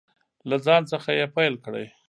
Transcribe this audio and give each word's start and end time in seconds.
له 0.49 0.57
ځان 0.65 0.81
څخه 0.91 1.09
یې 1.19 1.25
پیل 1.35 1.55
کړئ. 1.65 1.85